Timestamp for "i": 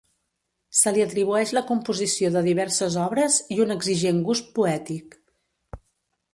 3.57-3.61